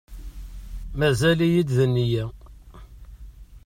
[0.99, 2.25] Mazal-iyi d nneyya.